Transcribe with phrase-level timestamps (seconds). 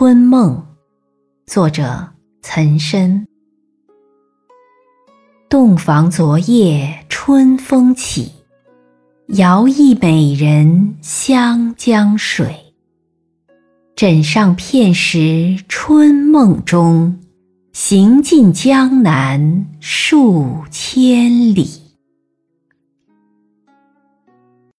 [0.00, 0.54] 春梦》，
[1.52, 2.08] 作者
[2.40, 3.26] 岑参。
[5.48, 8.30] 洞房昨夜春风起，
[9.26, 12.54] 摇曳美人湘江水。
[13.96, 17.18] 枕上片时春梦中，
[17.72, 21.77] 行尽江南数千里。